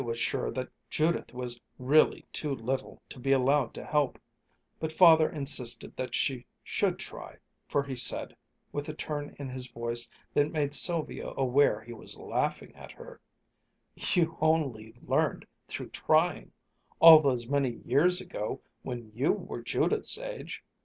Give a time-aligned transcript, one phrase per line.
[0.01, 4.17] Sylvia was sure that Judith was really too little to be allowed to help,
[4.79, 8.35] but Father insisted that she should try, for he said,
[8.71, 13.21] with a turn in his voice that made Sylvia aware he was laughing at her,
[13.93, 16.51] "You only learned through trying,
[16.99, 20.63] all those many years ago when you were Judith's age!"